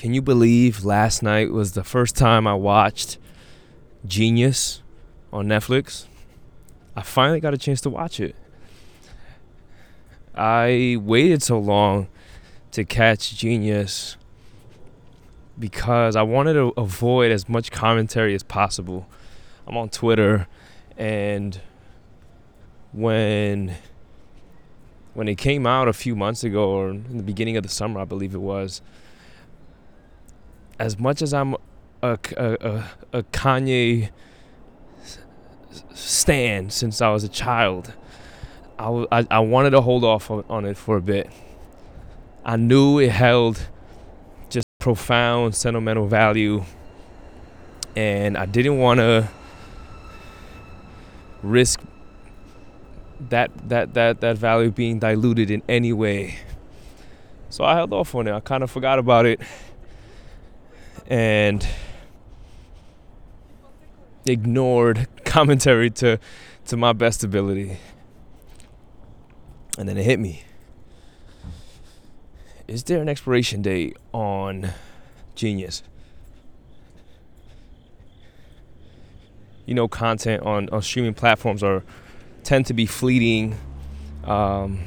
Can 0.00 0.14
you 0.14 0.22
believe 0.22 0.82
last 0.82 1.22
night 1.22 1.50
was 1.50 1.72
the 1.72 1.84
first 1.84 2.16
time 2.16 2.46
I 2.46 2.54
watched 2.54 3.18
jeen-yuhs 4.06 4.80
on 5.30 5.46
Netflix? 5.46 6.06
I 6.96 7.02
finally 7.02 7.38
got 7.38 7.52
a 7.52 7.58
chance 7.58 7.82
to 7.82 7.90
watch 7.90 8.18
it. 8.18 8.34
I 10.34 10.96
waited 11.02 11.42
so 11.42 11.58
long 11.58 12.08
to 12.70 12.82
catch 12.82 13.36
jeen-yuhs 13.36 14.16
because 15.58 16.16
I 16.16 16.22
wanted 16.22 16.54
to 16.54 16.72
avoid 16.78 17.30
as 17.30 17.46
much 17.46 17.70
commentary 17.70 18.34
as 18.34 18.42
possible. 18.42 19.06
I'm 19.66 19.76
on 19.76 19.90
Twitter 19.90 20.48
and 20.96 21.60
when 22.92 23.76
when 25.12 25.28
it 25.28 25.36
came 25.36 25.66
out 25.66 25.88
a 25.88 25.92
few 25.92 26.16
months 26.16 26.42
ago 26.42 26.70
or 26.70 26.88
in 26.88 27.18
the 27.18 27.22
beginning 27.22 27.58
of 27.58 27.64
the 27.64 27.68
summer, 27.68 28.00
I 28.00 28.06
believe 28.06 28.34
it 28.34 28.40
was, 28.40 28.80
as 30.80 30.98
much 30.98 31.20
as 31.20 31.34
I'm 31.34 31.54
a, 32.02 32.18
a, 32.38 32.84
a, 33.12 33.22
Kanye 33.24 34.08
stan 35.92 36.70
since 36.70 37.02
I 37.02 37.10
was 37.10 37.22
a 37.22 37.28
child, 37.28 37.92
I 38.78 39.26
I 39.30 39.40
wanted 39.40 39.70
to 39.70 39.82
hold 39.82 40.04
off 40.04 40.30
on, 40.30 40.42
on 40.48 40.64
it 40.64 40.78
for 40.78 40.96
a 40.96 41.02
bit. 41.02 41.30
I 42.46 42.56
knew 42.56 42.98
it 42.98 43.10
held 43.10 43.68
just 44.48 44.66
profound 44.78 45.54
sentimental 45.54 46.06
value, 46.06 46.64
and 47.94 48.38
I 48.38 48.46
didn't 48.46 48.78
want 48.78 49.00
to 49.00 49.28
risk 51.42 51.80
that 53.28 53.50
that 53.68 53.92
that 53.92 54.22
that 54.22 54.38
value 54.38 54.70
being 54.70 54.98
diluted 54.98 55.50
in 55.50 55.62
any 55.68 55.92
way. 55.92 56.38
So 57.50 57.64
I 57.64 57.74
held 57.74 57.92
off 57.92 58.14
on 58.14 58.28
it. 58.28 58.32
I 58.32 58.40
kind 58.40 58.62
of 58.62 58.70
forgot 58.70 58.98
about 58.98 59.26
it 59.26 59.42
and 61.10 61.66
ignored 64.24 65.08
commentary 65.24 65.90
to 65.90 66.18
to 66.66 66.76
my 66.76 66.92
best 66.92 67.24
ability. 67.24 67.76
And 69.76 69.88
then 69.88 69.98
it 69.98 70.04
hit 70.04 70.20
me. 70.20 70.44
Is 72.68 72.84
there 72.84 73.02
an 73.02 73.08
expiration 73.08 73.62
date 73.62 73.96
on 74.12 74.70
jeen-yuhs? 75.34 75.82
You 79.66 79.74
know, 79.74 79.88
content 79.88 80.44
on, 80.44 80.68
on 80.70 80.82
streaming 80.82 81.14
platforms 81.14 81.62
are 81.64 81.82
tend 82.44 82.66
to 82.66 82.74
be 82.74 82.86
fleeting. 82.86 83.58
Um, 84.24 84.84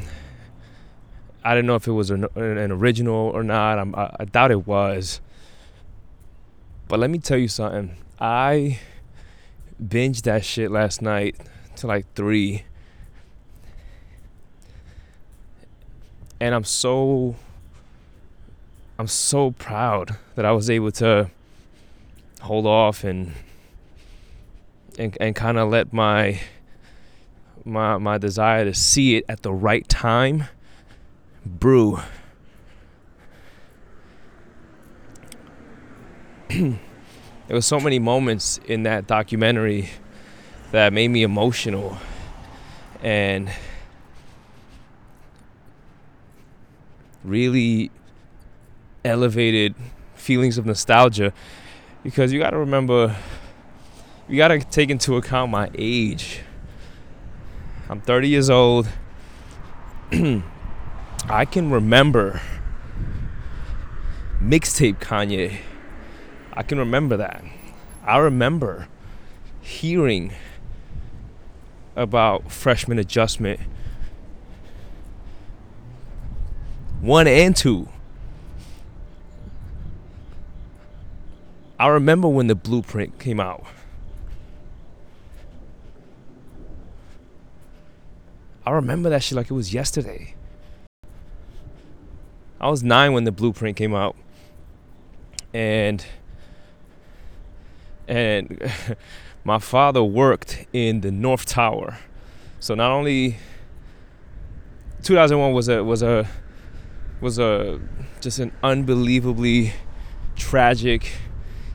I 1.43 1.55
don't 1.55 1.65
know 1.65 1.75
if 1.75 1.87
it 1.87 1.91
was 1.91 2.09
an, 2.09 2.25
an 2.35 2.71
original 2.71 3.31
or 3.33 3.43
not. 3.43 3.79
I'm, 3.79 3.95
I, 3.95 4.15
I 4.19 4.25
doubt 4.25 4.51
it 4.51 4.65
was. 4.65 5.19
But 6.93 6.99
let 6.99 7.09
me 7.09 7.17
tell 7.17 7.39
you 7.39 7.47
something. 7.47 7.97
I 8.19 8.77
binged 9.83 10.21
that 10.25 10.45
shit 10.45 10.69
last 10.69 11.01
night 11.01 11.35
to 11.77 11.87
like 11.87 12.05
three. 12.13 12.65
And 16.39 16.53
I'm 16.53 16.63
so 16.63 17.35
I'm 18.99 19.07
so 19.07 19.49
proud 19.49 20.17
that 20.35 20.45
I 20.45 20.51
was 20.51 20.69
able 20.69 20.91
to 20.91 21.31
hold 22.41 22.67
off 22.67 23.03
and 23.03 23.33
and, 24.99 25.17
and 25.19 25.35
kind 25.35 25.57
of 25.57 25.71
let 25.71 25.93
my 25.93 26.41
my 27.65 27.97
my 27.97 28.19
desire 28.19 28.65
to 28.65 28.73
see 28.75 29.15
it 29.15 29.25
at 29.27 29.41
the 29.41 29.51
right 29.51 29.89
time 29.89 30.43
brew 31.43 32.01
there 37.47 37.55
was 37.55 37.65
so 37.65 37.79
many 37.79 37.97
moments 37.97 38.59
in 38.67 38.83
that 38.83 39.07
documentary 39.07 39.89
that 40.71 40.93
made 40.93 41.07
me 41.07 41.23
emotional. 41.23 41.97
And 43.01 43.49
really 47.23 47.89
elevated 49.03 49.73
feelings 50.15 50.57
of 50.57 50.65
nostalgia. 50.65 51.33
Because 52.03 52.31
you 52.31 52.39
got 52.39 52.51
to 52.51 52.57
remember 52.57 53.15
you 54.27 54.37
got 54.37 54.49
to 54.49 54.59
take 54.59 54.89
into 54.89 55.17
account 55.17 55.51
my 55.51 55.69
age. 55.75 56.41
I'm 57.89 57.99
30 57.99 58.29
years 58.29 58.49
old. 58.49 58.87
I 61.29 61.45
can 61.45 61.71
remember 61.71 62.41
mixtape 64.41 64.99
Kanye 64.99 65.59
I 66.55 66.63
can 66.63 66.77
remember 66.77 67.17
that. 67.17 67.43
I 68.05 68.17
remember 68.17 68.87
hearing 69.61 70.33
about 71.95 72.51
Freshmen 72.51 72.99
Adjustment 72.99 73.59
one 77.01 77.27
and 77.27 77.55
two. 77.55 77.89
I 81.79 81.87
remember 81.87 82.27
when 82.29 82.47
the 82.47 82.55
blueprint 82.55 83.19
came 83.19 83.39
out. 83.39 83.65
I 88.65 88.71
remember 88.71 89.09
that 89.09 89.23
shit 89.23 89.35
like 89.35 89.49
it 89.49 89.53
was 89.53 89.73
yesterday. 89.73 90.35
I 92.61 92.69
was 92.69 92.83
nine 92.83 93.11
when 93.11 93.25
the 93.25 93.31
blueprint 93.33 93.75
came 93.75 93.93
out. 93.93 94.15
And 95.53 96.05
and 98.07 98.71
my 99.43 99.59
father 99.59 100.03
worked 100.03 100.65
in 100.73 101.01
the 101.01 101.11
North 101.11 101.45
Tower. 101.45 101.97
So 102.59 102.75
not 102.75 102.91
only 102.91 103.37
2001 105.03 105.53
was 105.53 105.67
a 105.67 105.83
was 105.83 106.01
a 106.01 106.27
was 107.19 107.39
a 107.39 107.79
just 108.21 108.39
an 108.39 108.51
unbelievably 108.63 109.73
tragic 110.35 111.11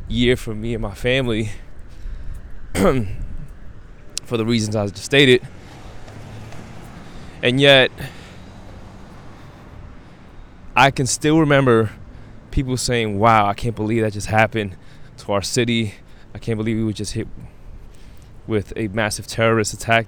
year 0.09 0.37
for 0.37 0.55
me 0.55 0.75
and 0.75 0.83
my 0.83 0.94
family 0.94 1.50
for 2.75 4.37
the 4.37 4.47
reasons 4.47 4.75
I 4.75 4.87
just 4.87 5.05
stated. 5.05 5.43
And 7.43 7.61
yet 7.61 7.91
I 10.75 10.91
can 10.91 11.06
still 11.06 11.38
remember 11.38 11.91
people 12.50 12.77
saying, 12.77 13.19
"Wow, 13.19 13.47
I 13.47 13.55
can't 13.55 13.77
believe 13.77 14.03
that 14.03 14.12
just 14.12 14.28
happened 14.28 14.77
to 15.19 15.33
our 15.33 15.43
city." 15.43 15.94
I 16.34 16.39
can't 16.39 16.56
believe 16.56 16.77
we 16.77 16.84
were 16.84 16.93
just 16.93 17.12
hit 17.12 17.28
with 18.47 18.72
a 18.77 18.89
massive 18.89 19.27
terrorist 19.27 19.75
attack, 19.75 20.06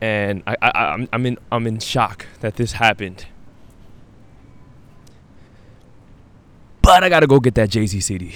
and 0.00 0.42
I, 0.46 0.56
I, 0.62 0.70
I'm, 0.92 1.08
I'm 1.12 1.26
in, 1.26 1.38
I'm 1.50 1.66
in 1.66 1.78
shock 1.78 2.26
that 2.40 2.56
this 2.56 2.72
happened. 2.72 3.26
But 6.82 7.02
I 7.02 7.08
gotta 7.08 7.26
go 7.26 7.40
get 7.40 7.54
that 7.56 7.70
Jay 7.70 7.86
Z 7.86 8.00
CD. 8.00 8.34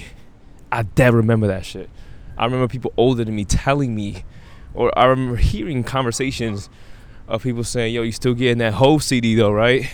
I 0.73 0.83
dead 0.83 1.15
remember 1.15 1.47
that 1.47 1.65
shit. 1.65 1.89
I 2.37 2.45
remember 2.45 2.69
people 2.69 2.93
older 2.97 3.25
than 3.25 3.37
me 3.37 3.45
telling 3.45 3.95
me, 3.95 4.25
or 4.75 4.97
I 4.99 5.05
remember 5.05 5.37
hearing 5.37 5.85
conversations 5.85 6.69
of 7.29 7.43
people 7.43 7.63
saying, 7.63 7.95
"Yo, 7.95 8.03
you 8.03 8.13
still 8.13 8.35
getting 8.35 8.59
that 8.59 8.75
whole 8.75 8.99
CD 8.99 9.37
though, 9.37 9.53
right? 9.53 9.89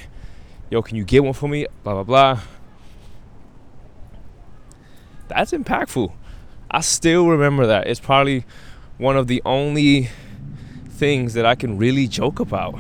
Yo, 0.71 0.81
can 0.81 0.97
you 0.97 1.05
get 1.05 1.23
one 1.23 1.35
for 1.35 1.49
me?" 1.49 1.67
Blah 1.83 2.03
blah 2.03 2.03
blah. 2.05 2.41
That's 5.29 5.53
impactful. 5.53 6.12
I 6.76 6.81
still 6.81 7.26
remember 7.26 7.69
that. 7.69 7.87
It's 7.87 8.00
probably 8.00 8.44
one 8.98 9.16
of 9.16 9.28
the 9.28 9.41
only 9.47 10.10
things 10.91 11.32
that 11.32 11.47
I 11.47 11.54
can 11.54 11.78
really 11.78 12.06
joke 12.06 12.38
about 12.38 12.72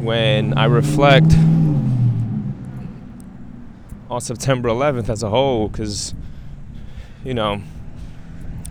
when 0.00 0.58
I 0.58 0.64
reflect 0.64 1.32
on 4.10 4.20
September 4.20 4.68
11th 4.68 5.08
as 5.08 5.22
a 5.22 5.30
whole, 5.30 5.68
because, 5.68 6.12
you 7.22 7.34
know, 7.34 7.62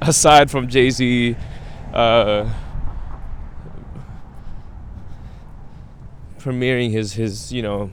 aside 0.01 0.51
from 0.51 0.67
Jay 0.67 0.89
Z, 0.89 1.37
uh, 1.93 2.49
premiering 6.37 6.91
his 6.91 7.13
his 7.13 7.53
you 7.53 7.61
know 7.61 7.89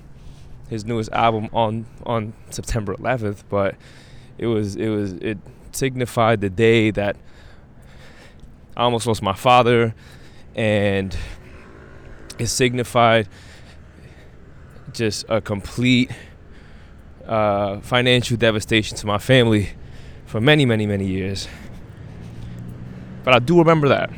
his 0.69 0.85
newest 0.85 1.13
album 1.13 1.49
on 1.53 1.87
on 2.05 2.33
September 2.51 2.97
11th, 2.97 3.45
but 3.49 3.77
it 4.37 4.47
was 4.47 4.75
it 4.75 4.89
was 4.89 5.13
it 5.13 5.39
signified 5.77 6.41
the 6.41 6.51
day 6.51 6.91
that 6.91 7.17
I 8.77 8.83
almost 8.85 9.07
lost 9.07 9.23
my 9.23 9.33
father, 9.33 9.95
and 10.55 11.17
it 12.39 12.47
signified 12.47 13.29
just 14.93 15.25
a 15.29 15.41
complete 15.41 16.11
uh, 17.27 17.81
financial 17.81 18.37
devastation 18.37 18.97
to 18.97 19.07
my 19.07 19.19
family 19.19 19.71
for 20.27 20.41
many, 20.41 20.65
many, 20.65 20.87
many 20.87 21.07
years. 21.07 21.49
But 23.25 23.35
I 23.35 23.39
do 23.39 23.59
remember 23.59 23.89
that. 23.89 24.11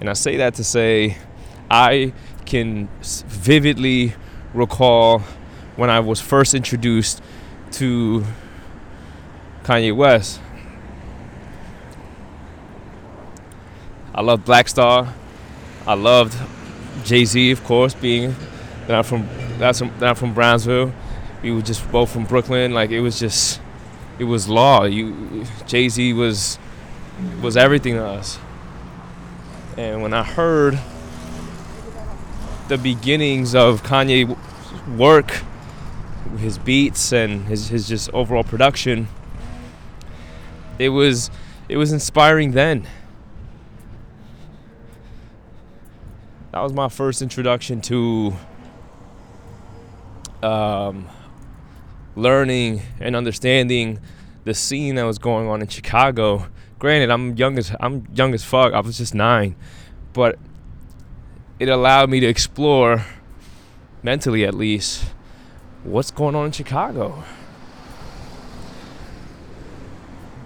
And 0.00 0.10
I 0.10 0.12
say 0.12 0.36
that 0.36 0.54
to 0.54 0.64
say 0.64 1.16
I 1.70 2.12
can 2.44 2.88
vividly 3.02 4.14
recall 4.54 5.20
when 5.76 5.90
I 5.90 6.00
was 6.00 6.20
first 6.20 6.54
introduced 6.54 7.22
to 7.72 8.24
Kanye 9.64 9.94
West. 9.94 10.40
I 14.18 14.20
loved 14.20 14.44
Black 14.44 14.68
Star. 14.68 15.14
I 15.86 15.94
loved 15.94 16.36
Jay 17.04 17.24
Z, 17.24 17.52
of 17.52 17.62
course, 17.62 17.94
being 17.94 18.34
that 18.88 18.96
I'm 18.96 19.04
from 19.04 19.28
that's 19.58 19.78
that 19.78 20.02
I'm 20.02 20.16
from 20.16 20.34
Brownsville. 20.34 20.92
We 21.40 21.52
were 21.52 21.62
just 21.62 21.88
both 21.92 22.10
from 22.10 22.24
Brooklyn. 22.24 22.74
Like 22.74 22.90
it 22.90 22.98
was 22.98 23.20
just, 23.20 23.60
it 24.18 24.24
was 24.24 24.48
law. 24.48 24.86
You, 24.86 25.46
Jay 25.68 25.88
Z 25.88 26.14
was 26.14 26.58
was 27.40 27.56
everything 27.56 27.94
to 27.94 28.04
us. 28.04 28.40
And 29.76 30.02
when 30.02 30.12
I 30.12 30.24
heard 30.24 30.80
the 32.66 32.76
beginnings 32.76 33.54
of 33.54 33.84
Kanye 33.84 34.36
work, 34.96 35.30
his 36.38 36.58
beats 36.58 37.12
and 37.12 37.46
his, 37.46 37.68
his 37.68 37.86
just 37.86 38.10
overall 38.12 38.42
production, 38.42 39.06
it 40.76 40.88
was 40.88 41.30
it 41.68 41.76
was 41.76 41.92
inspiring 41.92 42.50
then. 42.50 42.88
That 46.52 46.60
was 46.62 46.72
my 46.72 46.88
first 46.88 47.20
introduction 47.20 47.82
to 47.82 48.34
um, 50.42 51.06
learning 52.16 52.80
and 53.00 53.14
understanding 53.14 54.00
the 54.44 54.54
scene 54.54 54.94
that 54.94 55.02
was 55.02 55.18
going 55.18 55.46
on 55.46 55.60
in 55.60 55.68
Chicago. 55.68 56.46
Granted, 56.78 57.10
I'm 57.10 57.36
young 57.36 57.58
as 57.58 57.74
I'm 57.80 58.06
young 58.14 58.32
as 58.32 58.44
fuck. 58.44 58.72
I 58.72 58.80
was 58.80 58.96
just 58.96 59.14
nine, 59.14 59.56
but 60.14 60.38
it 61.58 61.68
allowed 61.68 62.08
me 62.08 62.20
to 62.20 62.26
explore, 62.26 63.04
mentally 64.02 64.44
at 64.44 64.54
least, 64.54 65.04
what's 65.84 66.10
going 66.10 66.34
on 66.34 66.46
in 66.46 66.52
Chicago. 66.52 67.24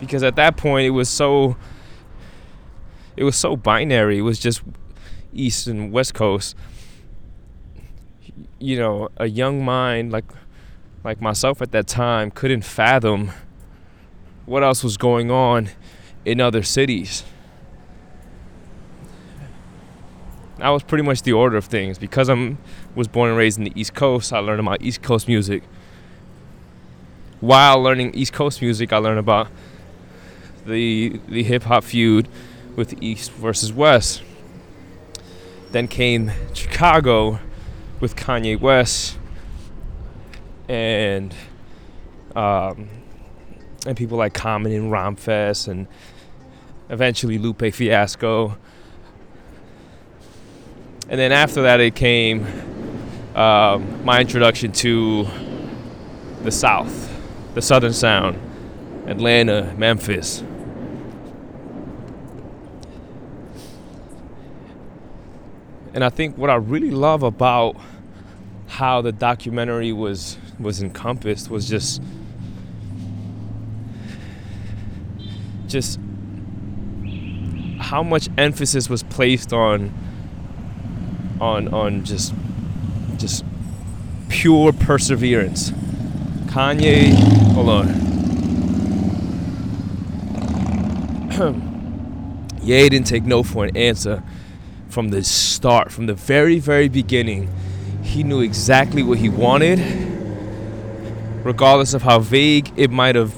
Because 0.00 0.25
at 0.25 0.34
that 0.34 0.56
point, 0.56 0.87
it 0.87 0.90
was 0.90 1.08
so. 1.08 1.56
It 3.14 3.25
was 3.25 3.37
so 3.37 3.56
binary. 3.56 4.19
It 4.19 4.22
was 4.22 4.38
just 4.38 4.62
East 5.32 5.67
and 5.67 5.93
West 5.93 6.14
Coast. 6.14 6.56
You 8.58 8.79
know, 8.79 9.08
a 9.17 9.26
young 9.26 9.64
mind 9.64 10.12
like 10.12 10.25
like 11.05 11.20
myself 11.20 11.61
at 11.61 11.73
that 11.73 11.87
time 11.87 12.31
couldn't 12.31 12.62
fathom 12.62 13.32
what 14.46 14.62
else 14.62 14.84
was 14.84 14.96
going 14.96 15.31
on 15.31 15.70
in 16.25 16.40
other 16.40 16.62
cities. 16.62 17.25
That 20.58 20.69
was 20.69 20.84
pretty 20.84 21.02
much 21.02 21.23
the 21.23 21.32
order 21.32 21.56
of 21.56 21.64
things. 21.64 21.99
Because 21.99 22.31
I 22.31 22.56
was 22.94 23.08
born 23.08 23.31
and 23.31 23.38
raised 23.38 23.58
in 23.58 23.64
the 23.64 23.73
East 23.75 23.94
Coast, 23.94 24.32
I 24.32 24.38
learned 24.38 24.61
about 24.61 24.81
East 24.81 25.02
Coast 25.02 25.26
music. 25.26 25.64
While 27.40 27.82
learning 27.82 28.14
East 28.14 28.32
Coast 28.32 28.62
music, 28.62 28.93
I 28.93 28.99
learned 28.99 29.19
about 29.19 29.49
the 30.64 31.20
the 31.28 31.43
hip 31.43 31.64
hop 31.64 31.82
feud 31.82 32.28
with 32.76 32.94
East 33.02 33.32
versus 33.32 33.73
West. 33.73 34.23
Then 35.72 35.88
came 35.88 36.30
Chicago 36.52 37.40
with 37.98 38.14
Kanye 38.14 38.60
West 38.60 39.19
and 40.69 41.34
um, 42.36 42.88
and 43.86 43.96
people 43.96 44.19
like 44.19 44.34
Common 44.34 44.72
and 44.72 44.92
Rhymefest 44.92 45.69
and 45.69 45.86
eventually 46.88 47.38
Lupe 47.38 47.72
Fiasco. 47.72 48.56
And 51.08 51.19
then 51.19 51.32
after 51.32 51.62
that, 51.62 51.80
it 51.80 51.94
came 51.94 52.46
um, 53.34 54.04
my 54.04 54.20
introduction 54.20 54.72
to 54.72 55.26
the 56.42 56.50
South, 56.50 57.10
the 57.54 57.62
Southern 57.62 57.92
Sound, 57.92 58.38
Atlanta, 59.06 59.75
Memphis. 59.76 60.42
And 65.94 66.02
I 66.02 66.08
think 66.08 66.38
what 66.38 66.48
I 66.48 66.54
really 66.54 66.90
love 66.90 67.22
about 67.22 67.76
how 68.66 69.02
the 69.02 69.12
documentary 69.12 69.92
was 69.92 70.38
was 70.58 70.80
encompassed 70.82 71.50
was 71.50 71.68
just 71.68 72.02
just 75.66 76.00
how 77.78 78.02
much 78.02 78.28
emphasis 78.38 78.88
was 78.88 79.02
placed 79.02 79.52
on 79.52 79.92
on 81.40 81.68
on 81.74 82.04
just 82.04 82.32
just 83.18 83.44
pure 84.30 84.72
perseverance. 84.72 85.70
Kanye, 86.46 87.12
hold 87.52 87.68
on. 87.68 88.12
Ye 92.62 92.88
didn't 92.88 93.06
take 93.06 93.24
no 93.24 93.42
for 93.42 93.64
an 93.64 93.76
answer 93.76 94.22
from 94.92 95.08
the 95.08 95.24
start, 95.24 95.90
from 95.90 96.04
the 96.04 96.12
very, 96.12 96.58
very 96.58 96.88
beginning. 96.88 97.48
He 98.02 98.22
knew 98.22 98.42
exactly 98.42 99.02
what 99.02 99.16
he 99.16 99.30
wanted, 99.30 99.78
regardless 101.42 101.94
of 101.94 102.02
how 102.02 102.18
vague 102.18 102.70
it 102.76 102.90
might 102.90 103.14
have 103.14 103.34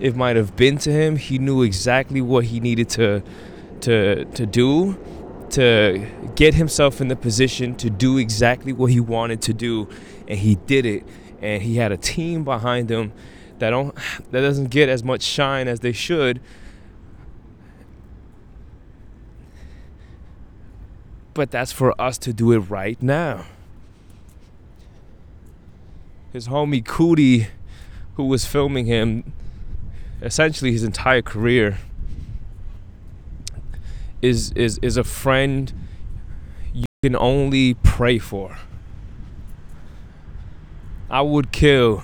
it 0.00 0.16
might 0.16 0.36
have 0.36 0.56
been 0.56 0.78
to 0.78 0.90
him. 0.90 1.16
He 1.16 1.38
knew 1.38 1.62
exactly 1.62 2.22
what 2.22 2.44
he 2.46 2.58
needed 2.58 2.88
to 2.90 3.22
to 3.82 4.24
to 4.24 4.46
do 4.46 4.96
to 5.50 6.06
get 6.34 6.54
himself 6.54 7.02
in 7.02 7.08
the 7.08 7.16
position 7.16 7.74
to 7.74 7.90
do 7.90 8.16
exactly 8.16 8.72
what 8.72 8.90
he 8.90 9.00
wanted 9.00 9.40
to 9.42 9.52
do 9.52 9.88
and 10.26 10.38
he 10.38 10.56
did 10.66 10.84
it 10.84 11.02
and 11.40 11.62
he 11.62 11.76
had 11.76 11.90
a 11.90 11.96
team 11.96 12.44
behind 12.44 12.90
him 12.90 13.12
that 13.58 13.70
don't 13.70 13.94
that 14.30 14.42
doesn't 14.42 14.68
get 14.68 14.90
as 14.90 15.02
much 15.02 15.22
shine 15.22 15.66
as 15.66 15.80
they 15.80 15.92
should 15.92 16.38
but 21.38 21.52
that's 21.52 21.70
for 21.70 21.94
us 22.00 22.18
to 22.18 22.32
do 22.32 22.50
it 22.50 22.58
right 22.58 23.00
now 23.00 23.44
his 26.32 26.48
homie 26.48 26.82
Coodie 26.82 27.46
who 28.16 28.24
was 28.24 28.44
filming 28.44 28.86
him 28.86 29.32
essentially 30.20 30.72
his 30.72 30.82
entire 30.82 31.22
career 31.22 31.78
is 34.20 34.50
is 34.52 34.80
is 34.82 34.96
a 34.96 35.04
friend 35.04 35.72
you 36.72 36.86
can 37.02 37.14
only 37.14 37.74
pray 37.74 38.18
for. 38.18 38.58
I 41.08 41.20
would 41.20 41.52
kill 41.52 42.02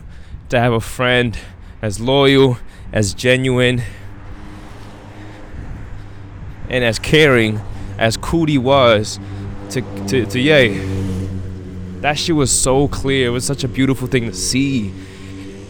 to 0.49 0.61
have 0.61 0.73
a 0.73 0.81
friend 0.81 1.37
as 1.83 1.99
loyal, 1.99 2.59
as 2.93 3.13
genuine, 3.13 3.83
and 6.69 6.85
as 6.85 7.01
caring 7.01 7.61
as 7.99 8.17
Coodie 8.17 8.59
was 8.59 9.19
to 9.71 9.81
to, 10.09 10.27
to 10.27 10.41
Ye. 10.41 10.79
That 12.01 12.19
shit 12.19 12.37
was 12.37 12.51
so 12.51 12.89
clear. 12.89 13.29
It 13.29 13.31
was 13.31 13.45
such 13.45 13.65
a 13.65 13.69
beautiful 13.69 14.09
thing 14.09 14.27
to 14.27 14.35
see. 14.35 14.93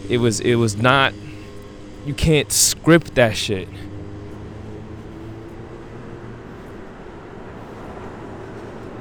It 0.09 0.17
was 0.17 0.39
it 0.39 0.55
was 0.55 0.75
not 0.75 1.13
you 2.05 2.13
can't 2.13 2.51
script 2.51 3.15
that 3.15 3.35
shit. 3.35 3.67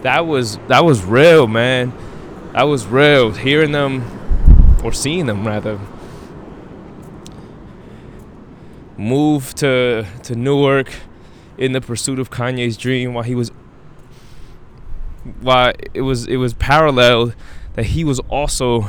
that 0.04 0.26
was 0.26 0.58
that 0.68 0.84
was 0.84 1.02
real, 1.02 1.46
man. 1.46 1.92
That 2.52 2.64
was 2.64 2.86
real. 2.86 3.32
Hearing 3.32 3.72
them 3.72 4.04
or 4.84 4.92
seeing 4.92 5.24
them 5.24 5.46
rather 5.46 5.80
move 8.98 9.54
to 9.56 10.06
to 10.24 10.34
Newark 10.36 10.92
in 11.56 11.72
the 11.72 11.80
pursuit 11.80 12.18
of 12.18 12.30
Kanye's 12.30 12.76
dream 12.76 13.14
while 13.14 13.24
he 13.24 13.34
was 13.34 13.50
while 15.40 15.72
it 15.94 16.02
was 16.02 16.26
it 16.26 16.36
was 16.36 16.54
parallel 16.54 17.32
that 17.74 17.86
he 17.86 18.04
was 18.04 18.20
also 18.20 18.88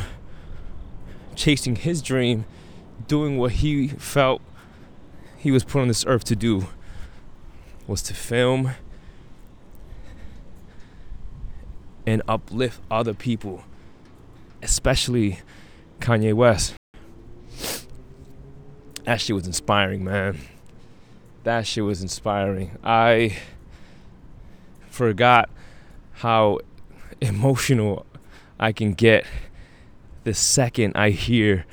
chasing 1.35 1.75
his 1.75 2.01
dream, 2.01 2.45
doing 3.07 3.37
what 3.37 3.53
he 3.53 3.87
felt 3.87 4.41
he 5.37 5.51
was 5.51 5.63
put 5.63 5.81
on 5.81 5.87
this 5.87 6.05
earth 6.07 6.23
to 6.25 6.35
do 6.35 6.67
was 7.87 8.01
to 8.01 8.13
film 8.13 8.71
and 12.07 12.21
uplift 12.27 12.79
other 12.89 13.13
people, 13.13 13.63
especially 14.61 15.39
Kanye 15.99 16.33
West. 16.33 16.75
That 19.03 19.21
shit 19.21 19.35
was 19.35 19.45
inspiring, 19.45 20.03
man. 20.03 20.39
That 21.45 21.65
shit 21.65 21.83
was 21.83 22.01
inspiring. 22.01 22.77
I 22.83 23.37
forgot 24.89 25.49
how 26.11 26.59
emotional 27.21 28.05
I 28.59 28.71
can 28.71 28.93
get 28.93 29.25
the 30.23 30.33
second 30.33 30.93
I 30.95 31.11
hear 31.11 31.65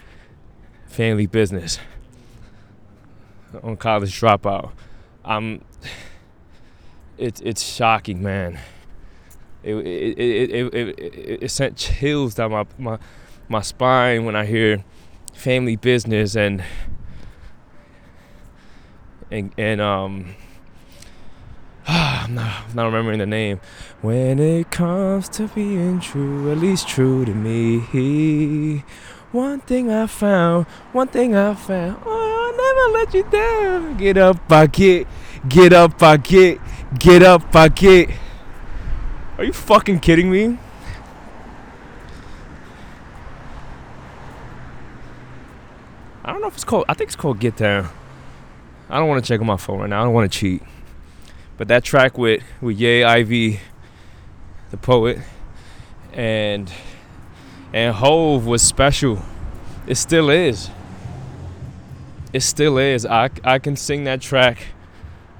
family 0.86 1.26
business 1.26 1.78
on 3.62 3.76
college 3.76 4.20
dropout. 4.20 4.70
I'm 5.24 5.64
it's 7.18 7.40
it's 7.40 7.62
shocking, 7.62 8.22
man 8.22 8.58
it 9.62 9.74
it, 9.74 10.18
it, 10.18 10.74
it, 10.74 10.98
it, 10.98 11.42
it 11.44 11.50
sent 11.50 11.76
chills 11.76 12.34
down 12.34 12.50
my, 12.50 12.66
my 12.78 12.98
my 13.48 13.60
spine 13.60 14.24
when 14.24 14.36
I 14.36 14.44
hear 14.44 14.84
family 15.32 15.76
business 15.76 16.36
and 16.36 16.62
and 19.32 19.52
and 19.56 19.80
um 19.80 20.34
I'm 21.88 22.36
not, 22.36 22.64
I'm 22.68 22.76
not 22.76 22.84
remembering 22.84 23.18
the 23.18 23.26
name. 23.26 23.60
When 24.02 24.38
it 24.38 24.70
comes 24.70 25.28
to 25.30 25.48
being 25.48 25.98
true, 25.98 26.52
at 26.52 26.58
least 26.58 26.86
true 26.86 27.24
to 27.24 27.34
me. 27.34 28.84
One 29.32 29.60
thing 29.60 29.90
I 29.90 30.06
found, 30.06 30.66
one 30.92 31.08
thing 31.08 31.34
I 31.34 31.54
found. 31.54 32.00
Oh, 32.06 32.12
I'll 32.44 32.56
never 32.56 32.98
let 32.98 33.14
you 33.14 33.24
down. 33.24 33.96
Get 33.96 34.16
up, 34.16 34.52
I 34.52 34.66
get. 34.68 35.08
Get 35.48 35.72
up, 35.72 36.00
I 36.00 36.18
get. 36.18 36.60
Get 36.98 37.22
up, 37.22 37.56
I 37.56 37.68
get. 37.68 38.10
Are 39.38 39.44
you 39.44 39.52
fucking 39.52 39.98
kidding 40.00 40.30
me? 40.30 40.58
I 46.24 46.32
don't 46.32 46.42
know 46.42 46.46
if 46.46 46.54
it's 46.54 46.64
called. 46.64 46.84
I 46.88 46.94
think 46.94 47.08
it's 47.08 47.16
called 47.16 47.40
Get 47.40 47.56
Down. 47.56 47.88
I 48.92 48.98
don't 48.98 49.08
want 49.08 49.24
to 49.24 49.28
check 49.28 49.40
on 49.40 49.46
my 49.46 49.56
phone 49.56 49.80
right 49.80 49.88
now. 49.88 50.02
I 50.02 50.04
don't 50.04 50.14
want 50.14 50.30
to 50.30 50.38
cheat. 50.38 50.62
But 51.56 51.68
that 51.68 51.82
track 51.82 52.18
with 52.18 52.42
with 52.60 52.78
Ye 52.78 53.02
Ivy, 53.02 53.60
the 54.70 54.76
poet, 54.76 55.18
and 56.12 56.72
and 57.72 57.94
Hove 57.94 58.46
was 58.46 58.62
special. 58.62 59.22
It 59.86 59.96
still 59.96 60.30
is. 60.30 60.70
It 62.32 62.40
still 62.40 62.78
is. 62.78 63.06
I 63.06 63.30
I 63.42 63.58
can 63.58 63.76
sing 63.76 64.04
that 64.04 64.20
track. 64.20 64.58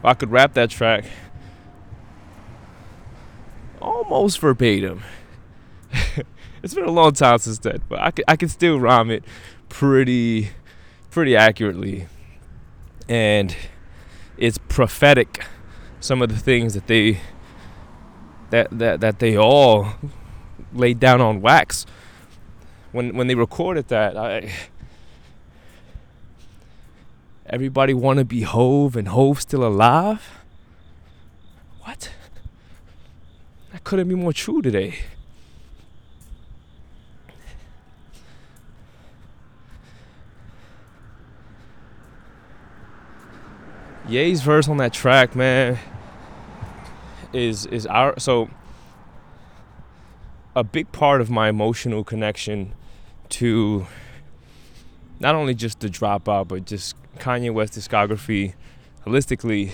I 0.03 0.15
could 0.15 0.31
rap 0.31 0.55
that 0.55 0.71
track 0.71 1.05
almost 3.83 4.39
verbatim. 4.39 5.03
it's 6.63 6.75
been 6.75 6.85
a 6.85 6.91
long 6.91 7.13
time 7.13 7.39
since 7.39 7.59
then, 7.59 7.83
but 7.89 7.99
I 8.01 8.11
can 8.11 8.25
I 8.29 8.37
can 8.37 8.49
still 8.49 8.79
rhyme 8.79 9.11
it 9.11 9.25
pretty 9.69 10.51
pretty 11.11 11.37
accurately. 11.37 12.07
And 13.13 13.55
it's 14.39 14.57
prophetic 14.57 15.45
some 16.01 16.23
of 16.23 16.31
the 16.31 16.39
things 16.39 16.73
that 16.73 16.87
they 16.87 17.21
that 18.49 18.69
that 18.71 19.03
that 19.03 19.19
they 19.19 19.37
all 19.37 19.89
laid 20.73 20.99
down 20.99 21.21
on 21.21 21.43
wax. 21.43 21.85
When 22.91 23.15
when 23.15 23.27
they 23.27 23.35
recorded 23.35 23.89
that 23.89 24.17
I 24.17 24.51
everybody 27.45 27.93
want 27.93 28.19
to 28.19 28.25
be 28.25 28.41
Hove 28.45 28.97
and 28.97 29.09
Hove 29.09 29.43
still 29.43 29.63
alive? 29.63 30.39
What? 31.83 32.11
That 33.73 33.85
couldn't 33.85 34.09
be 34.09 34.15
more 34.15 34.33
true 34.33 34.63
today 34.63 35.01
Ye's 44.13 44.43
verse 44.43 44.69
on 44.69 44.77
that 44.77 44.93
track, 44.93 45.35
man, 45.35 45.79
is 47.33 47.65
is 47.65 47.87
our 47.87 48.19
so 48.21 48.51
a 50.55 50.63
big 50.63 50.93
part 50.93 51.23
of 51.23 51.31
my 51.31 51.49
emotional 51.49 52.05
connection 52.05 52.75
to 53.31 53.87
not 55.19 55.35
only 55.35 55.55
just 55.55 55.81
the 55.81 55.89
dropout 55.89 56.49
but 56.49 56.67
just 56.67 56.95
Kanye 57.21 57.55
West 57.55 57.73
discography 57.73 58.53
holistically 59.07 59.73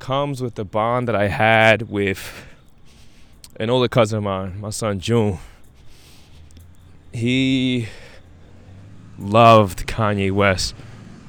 comes 0.00 0.42
with 0.42 0.56
the 0.56 0.64
bond 0.66 1.08
that 1.08 1.16
I 1.16 1.28
had 1.28 1.88
with 1.88 2.44
an 3.58 3.70
older 3.70 3.88
cousin 3.88 4.18
of 4.18 4.24
mine, 4.24 4.60
my 4.60 4.68
son 4.68 5.00
June. 5.00 5.38
He 7.10 7.88
loved 9.18 9.86
Kanye 9.86 10.30
West. 10.30 10.74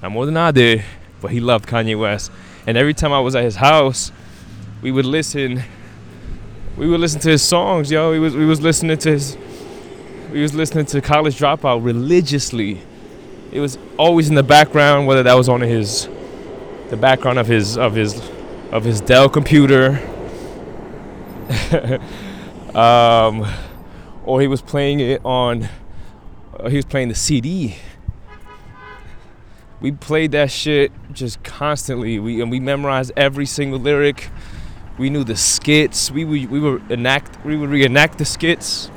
Not 0.02 0.12
more 0.12 0.26
than 0.26 0.36
I 0.36 0.52
did 0.52 0.84
but 1.28 1.34
he 1.34 1.42
loved 1.42 1.68
Kanye 1.68 2.00
West. 2.00 2.32
And 2.66 2.78
every 2.78 2.94
time 2.94 3.12
I 3.12 3.20
was 3.20 3.36
at 3.36 3.44
his 3.44 3.58
house, 3.58 4.14
we 4.82 4.92
would 4.92 5.06
listen. 5.06 5.62
We 6.78 6.88
would 6.88 7.02
listen 7.02 7.20
to 7.20 7.30
his 7.32 7.42
songs, 7.42 7.92
yo. 7.92 8.12
We 8.12 8.20
was 8.20 8.34
we 8.34 8.46
was 8.46 8.62
listening 8.62 8.98
to 9.00 9.12
his. 9.12 9.38
We 10.32 10.42
was 10.42 10.54
listening 10.54 10.86
to 10.86 11.02
College 11.02 11.38
Dropout 11.38 11.84
religiously. 11.84 12.82
It 13.52 13.60
was 13.60 13.78
always 13.98 14.30
in 14.30 14.36
the 14.36 14.44
background, 14.44 15.06
whether 15.06 15.22
that 15.24 15.34
was 15.34 15.50
on 15.50 15.60
his, 15.60 16.08
the 16.92 16.96
background 16.96 17.40
of 17.40 17.48
his 17.48 17.78
of 17.78 17.94
his, 17.94 18.22
of 18.72 18.86
his 18.86 19.02
Dell 19.02 19.28
computer. 19.28 20.00
um, 22.74 23.46
or 24.24 24.40
he 24.40 24.48
was 24.48 24.62
playing 24.62 25.02
it 25.02 25.20
on. 25.26 25.68
he 26.70 26.78
was 26.78 26.86
playing 26.86 27.10
the 27.10 27.16
CD 27.16 27.76
we 29.80 29.92
played 29.92 30.32
that 30.32 30.50
shit 30.52 30.92
just 31.12 31.44
constantly. 31.44 32.20
We 32.20 32.42
and 32.42 32.50
we 32.50 32.60
memorized 32.60 33.12
every 33.16 33.46
single 33.46 33.80
lyric. 33.80 34.30
We 34.98 35.10
knew 35.10 35.24
the 35.24 35.36
skits. 35.36 36.10
We 36.10 36.26
we, 36.26 36.46
we 36.48 36.60
were 36.60 36.82
enact 36.90 37.44
we 37.46 37.56
would 37.58 37.70
reenact 37.70 38.18
the 38.18 38.26
skits. 38.26 38.90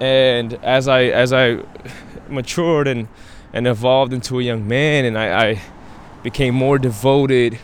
And 0.00 0.54
as 0.54 0.88
I 0.88 1.04
as 1.04 1.32
I 1.32 1.62
matured 2.28 2.88
and 2.88 3.08
and 3.52 3.66
evolved 3.66 4.12
into 4.12 4.40
a 4.40 4.42
young 4.42 4.66
man, 4.66 5.04
and 5.04 5.16
I, 5.18 5.50
I 5.50 5.62
became 6.22 6.54
more 6.54 6.78
devoted 6.78 7.58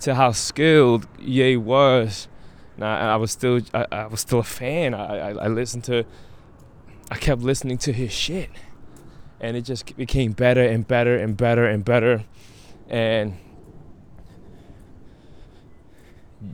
to 0.00 0.14
how 0.14 0.32
skilled 0.32 1.06
Ye 1.18 1.56
was. 1.56 2.28
And 2.76 2.84
I, 2.84 3.12
I 3.12 3.16
was 3.16 3.32
still 3.32 3.60
I, 3.74 3.86
I 3.90 4.06
was 4.06 4.20
still 4.20 4.38
a 4.38 4.44
fan. 4.44 4.94
I, 4.94 5.18
I, 5.18 5.30
I 5.32 5.48
listened 5.48 5.84
to 5.84 6.06
I 7.12 7.18
kept 7.18 7.42
listening 7.42 7.76
to 7.78 7.92
his 7.92 8.10
shit. 8.10 8.48
And 9.38 9.54
it 9.54 9.62
just 9.66 9.94
became 9.98 10.32
better 10.32 10.62
and 10.62 10.88
better 10.88 11.14
and 11.18 11.36
better 11.36 11.66
and 11.66 11.84
better. 11.84 12.24
And 12.88 13.36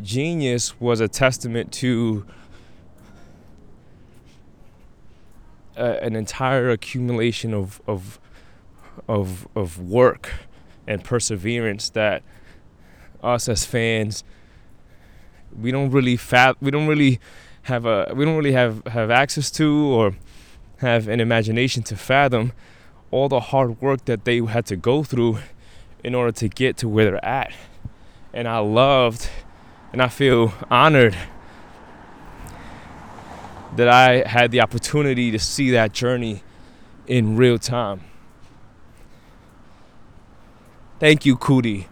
jeen-yuhs 0.03 0.75
was 0.81 0.99
a 0.99 1.07
testament 1.07 1.73
to 1.75 2.27
uh, 5.77 5.99
an 6.03 6.17
entire 6.17 6.71
accumulation 6.71 7.55
of, 7.55 7.81
of, 7.87 8.19
of, 9.07 9.47
of 9.55 9.79
work 9.79 10.33
and 10.89 11.05
perseverance 11.05 11.89
that 11.91 12.25
us 13.23 13.49
as 13.49 13.65
fans 13.65 14.25
we 15.57 15.71
don't 15.71 15.91
really 15.91 16.17
fat 16.17 16.57
we 16.61 16.71
don't 16.71 16.87
really 16.87 17.19
have 17.63 17.85
a 17.85 18.13
we 18.15 18.25
don't 18.25 18.37
really 18.37 18.53
have 18.53 18.87
have 18.87 19.11
access 19.11 19.51
to 19.51 19.89
or 19.89 20.15
have 20.79 21.09
an 21.09 21.21
imagination 21.21 21.83
to 21.85 21.97
fathom 21.97 22.53
all 23.11 23.29
the 23.29 23.41
hard 23.41 23.81
work 23.81 24.05
that 24.05 24.25
they 24.25 24.39
had 24.41 24.67
to 24.67 24.77
go 24.77 25.03
through 25.03 25.39
in 26.05 26.15
order 26.15 26.33
to 26.33 26.49
get 26.49 26.77
to 26.79 26.89
where 26.89 27.07
they're 27.07 27.25
at. 27.25 27.53
And 28.33 28.47
I 28.47 28.59
loved 28.59 29.29
and 29.93 30.03
I 30.03 30.09
feel 30.09 30.53
honored 30.71 31.17
that 33.77 33.89
I 33.89 34.29
had 34.29 34.51
the 34.51 34.61
opportunity 34.61 35.31
to 35.31 35.39
see 35.39 35.71
that 35.71 35.93
journey 35.93 36.43
in 37.07 37.37
real 37.37 37.59
time. 37.59 38.03
Thank 41.01 41.25
you, 41.25 41.37
Coodie. 41.37 41.87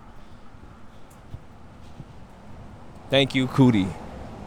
Thank 3.08 3.34
you, 3.34 3.46
Coodie. 3.46 3.92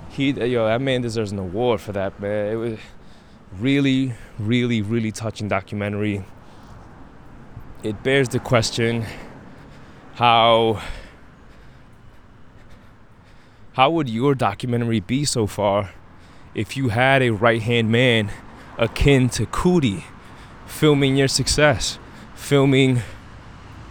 He, 0.09 0.31
yo, 0.31 0.65
that 0.65 0.81
man 0.81 1.01
deserves 1.01 1.31
an 1.31 1.39
award 1.39 1.79
for 1.79 1.93
that, 1.93 2.19
man. 2.19 2.51
It 2.51 2.55
was 2.55 2.79
really, 3.57 4.13
really, 4.37 4.81
really 4.81 5.11
touching 5.11 5.47
documentary. 5.47 6.23
It 7.83 8.03
bears 8.03 8.29
the 8.29 8.39
question 8.39 9.05
how 10.15 10.81
how 13.73 13.89
would 13.91 14.09
your 14.09 14.35
documentary 14.35 14.99
be 14.99 15.23
so 15.23 15.47
far 15.47 15.91
if 16.53 16.75
you 16.75 16.89
had 16.89 17.21
a 17.21 17.29
right 17.29 17.61
hand 17.61 17.89
man 17.89 18.29
akin 18.77 19.29
to 19.29 19.45
Coodie 19.45 20.03
filming 20.65 21.15
your 21.15 21.29
success, 21.29 21.97
filming 22.35 23.01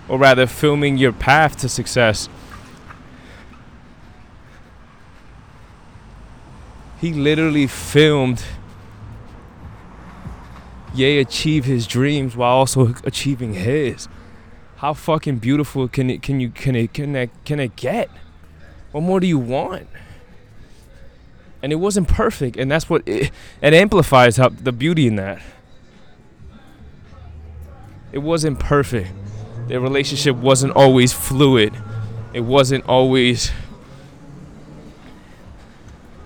or 0.09 0.19
rather 0.19 0.47
filming 0.47 0.99
your 0.99 1.12
path 1.12 1.57
to 1.59 1.69
success? 1.69 2.29
He 7.00 7.15
literally 7.15 7.67
filmed 7.67 8.43
Ye 10.95 11.18
achieve 11.18 11.64
his 11.64 11.87
dreams 11.87 12.37
while 12.37 12.57
also 12.57 12.95
achieving 13.04 13.54
his. 13.54 14.09
How 14.76 14.95
fucking 14.95 15.38
beautiful 15.38 15.88
can 15.88 16.09
it 16.09 16.23
can 16.23 16.40
you 16.40 16.50
can 16.50 16.76
it 16.76 16.95
can 16.95 17.14
it 17.16 17.30
can 17.45 17.61
it 17.61 17.76
get? 17.76 18.11
What 18.92 19.02
more 19.02 19.21
do 19.21 19.26
you 19.26 19.38
want? 19.38 19.88
And 21.62 21.73
it 21.73 21.76
wasn't 21.76 22.09
perfect, 22.09 22.57
and 22.57 22.71
that's 22.71 22.88
what 22.88 23.02
it, 23.07 23.30
it 23.61 23.75
amplifies 23.75 24.37
how 24.37 24.50
the 24.50 24.73
beauty 24.73 25.07
in 25.07 25.16
that. 25.16 25.42
It 28.12 28.18
wasn't 28.18 28.59
perfect. 28.59 29.11
Their 29.66 29.80
relationship 29.80 30.37
wasn't 30.37 30.75
always 30.75 31.12
fluid. 31.12 31.75
It 32.33 32.40
wasn't 32.40 32.87
always 32.87 33.50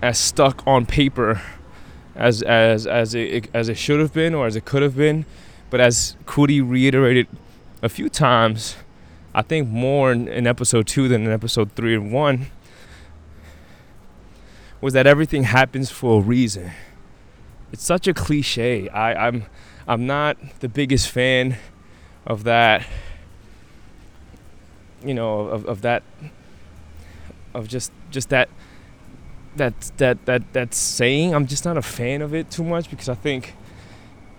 as 0.01 0.17
stuck 0.17 0.65
on 0.67 0.85
paper 0.85 1.41
as 2.15 2.41
as 2.43 2.85
as 2.85 3.15
it 3.15 3.49
as 3.53 3.69
it 3.69 3.77
should 3.77 3.99
have 3.99 4.13
been 4.13 4.33
or 4.33 4.47
as 4.47 4.55
it 4.55 4.65
could 4.65 4.81
have 4.81 4.95
been. 4.95 5.25
But 5.69 5.79
as 5.79 6.15
Coodie 6.25 6.61
reiterated 6.67 7.27
a 7.81 7.89
few 7.89 8.07
times, 8.09 8.75
I 9.33 9.41
think 9.41 9.67
more 9.67 10.11
in, 10.11 10.27
in 10.27 10.45
episode 10.45 10.87
two 10.87 11.07
than 11.07 11.25
in 11.25 11.31
episode 11.31 11.71
three 11.71 11.95
and 11.95 12.11
one, 12.11 12.47
was 14.81 14.93
that 14.93 15.07
everything 15.07 15.43
happens 15.43 15.89
for 15.89 16.19
a 16.19 16.21
reason. 16.21 16.71
It's 17.71 17.83
such 17.83 18.07
a 18.07 18.13
cliche. 18.13 18.87
I, 18.89 19.27
I'm 19.27 19.45
I'm 19.87 20.05
not 20.05 20.37
the 20.59 20.69
biggest 20.69 21.09
fan 21.09 21.57
of 22.25 22.43
that. 22.43 22.85
You 25.03 25.13
know, 25.13 25.41
of, 25.41 25.65
of 25.65 25.81
that 25.81 26.03
of 27.53 27.67
just 27.67 27.91
just 28.11 28.29
that 28.29 28.49
that 29.55 29.91
that 29.97 30.25
that 30.25 30.53
that 30.53 30.73
saying. 30.73 31.33
I'm 31.33 31.47
just 31.47 31.65
not 31.65 31.77
a 31.77 31.81
fan 31.81 32.21
of 32.21 32.33
it 32.33 32.49
too 32.49 32.63
much 32.63 32.89
because 32.89 33.09
I 33.09 33.15
think 33.15 33.55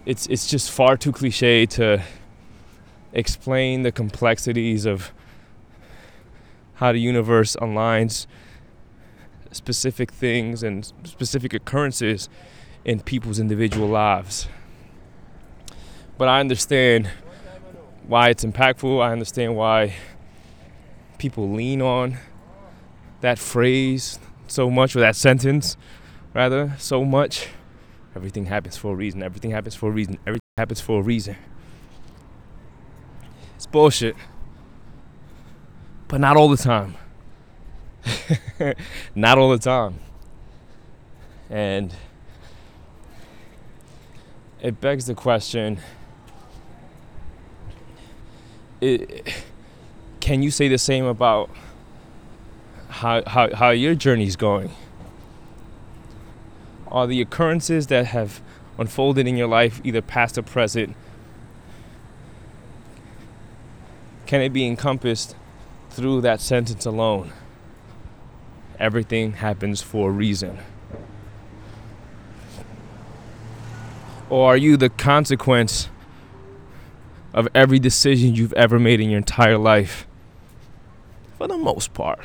it's 0.06 0.26
it's 0.26 0.46
just 0.46 0.70
far 0.70 0.96
too 0.96 1.12
cliche 1.12 1.66
to 1.66 2.02
explain 3.12 3.82
the 3.82 3.92
complexities 3.92 4.86
of 4.86 5.12
how 6.74 6.92
the 6.92 6.98
universe 6.98 7.56
aligns 7.60 8.26
specific 9.52 10.10
things 10.10 10.62
and 10.62 10.92
specific 11.04 11.54
occurrences 11.54 12.28
in 12.84 13.00
people's 13.00 13.38
individual 13.38 13.88
lives. 13.88 14.48
But 16.18 16.28
I 16.28 16.40
understand 16.40 17.08
why 18.06 18.28
it's 18.28 18.44
impactful. 18.44 19.00
I 19.00 19.12
understand 19.12 19.56
why 19.56 19.94
people 21.18 21.50
lean 21.50 21.80
on 21.80 22.18
that 23.20 23.38
phrase 23.38 24.18
so 24.46 24.70
much, 24.70 24.94
or 24.96 25.00
that 25.00 25.16
sentence, 25.16 25.76
rather, 26.34 26.74
so 26.78 27.04
much. 27.04 27.48
Everything 28.16 28.46
happens 28.46 28.76
for 28.76 28.92
a 28.92 28.94
reason. 28.94 29.22
Everything 29.22 29.50
happens 29.50 29.74
for 29.74 29.88
a 29.88 29.92
reason. 29.92 30.18
Everything 30.26 30.40
happens 30.56 30.80
for 30.80 31.00
a 31.00 31.02
reason. 31.02 31.36
It's 33.56 33.66
bullshit. 33.66 34.16
But 36.08 36.20
not 36.20 36.36
all 36.36 36.48
the 36.48 36.56
time. 36.56 36.94
not 39.14 39.38
all 39.38 39.50
the 39.50 39.58
time. 39.58 39.98
And 41.50 41.94
it 44.60 44.80
begs 44.80 45.06
the 45.06 45.14
question 45.14 45.80
it, 48.80 49.34
can 50.20 50.42
you 50.42 50.50
say 50.50 50.68
the 50.68 50.78
same 50.78 51.04
about 51.04 51.50
how, 52.94 53.24
how, 53.26 53.52
how 53.52 53.70
your 53.70 53.96
journey's 53.96 54.36
going? 54.36 54.70
Are 56.86 57.08
the 57.08 57.20
occurrences 57.20 57.88
that 57.88 58.06
have 58.06 58.40
unfolded 58.78 59.26
in 59.26 59.36
your 59.36 59.48
life, 59.48 59.80
either 59.82 60.00
past 60.00 60.38
or 60.38 60.42
present, 60.42 60.94
can 64.26 64.40
it 64.40 64.52
be 64.52 64.64
encompassed 64.64 65.34
through 65.90 66.20
that 66.20 66.40
sentence 66.40 66.86
alone? 66.86 67.32
Everything 68.78 69.32
happens 69.34 69.82
for 69.82 70.10
a 70.10 70.12
reason. 70.12 70.58
Or 74.30 74.52
are 74.52 74.56
you 74.56 74.76
the 74.76 74.88
consequence 74.88 75.88
of 77.32 77.48
every 77.56 77.80
decision 77.80 78.36
you've 78.36 78.52
ever 78.52 78.78
made 78.78 79.00
in 79.00 79.10
your 79.10 79.18
entire 79.18 79.58
life? 79.58 80.06
For 81.38 81.48
the 81.48 81.58
most 81.58 81.92
part. 81.92 82.20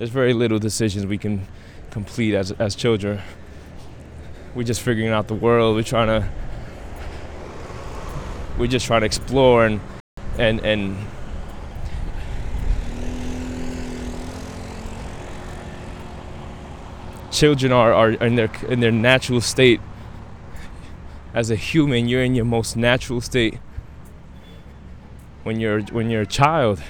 There's 0.00 0.08
very 0.08 0.32
little 0.32 0.58
decisions 0.58 1.04
we 1.04 1.18
can 1.18 1.46
complete 1.90 2.34
as, 2.34 2.52
as 2.52 2.74
children. 2.74 3.20
We're 4.54 4.62
just 4.62 4.80
figuring 4.80 5.10
out 5.10 5.28
the 5.28 5.34
world. 5.34 5.76
We're 5.76 5.82
trying 5.82 6.06
to 6.06 6.26
we're 8.56 8.66
just 8.66 8.86
trying 8.86 9.00
to 9.02 9.06
explore 9.06 9.66
and 9.66 9.78
and 10.38 10.60
and 10.60 10.96
children 17.30 17.70
are, 17.70 17.92
are 17.92 18.12
in 18.12 18.36
their 18.36 18.50
in 18.70 18.80
their 18.80 18.90
natural 18.90 19.42
state 19.42 19.82
as 21.34 21.50
a 21.50 21.56
human 21.56 22.08
you're 22.08 22.24
in 22.24 22.34
your 22.34 22.46
most 22.46 22.74
natural 22.74 23.20
state 23.20 23.58
when 25.42 25.60
you're 25.60 25.82
when 25.92 26.08
you're 26.08 26.22
a 26.22 26.26
child 26.26 26.82